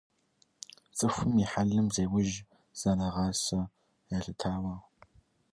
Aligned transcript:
ЦӀыхум 0.97 1.31
и 1.43 1.45
хьэлым 1.51 1.87
зеужь 1.95 2.35
зэрагъасэ 2.79 3.59
елъытауэ. 4.15 4.75